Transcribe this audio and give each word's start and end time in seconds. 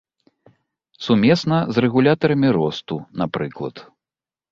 Сумесна 1.07 1.59
з 1.75 1.83
рэгулятарамі 1.85 2.49
росту, 2.57 2.95
напрыклад. 3.23 3.75